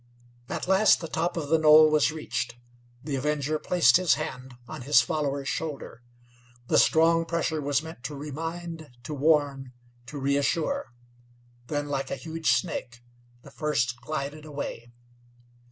[0.49, 2.55] At last the top of the knoll was reached.
[3.03, 6.01] The Avenger placed his hand on his follower's shoulder.
[6.65, 9.73] The strong pressure was meant to remind, to warn,
[10.07, 10.95] to reassure.
[11.67, 13.03] Then, like a huge snake,
[13.43, 14.89] the first glided away.